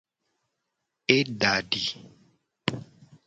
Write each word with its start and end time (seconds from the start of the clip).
E 1.15 1.17
da 1.41 1.55
di. 1.71 1.85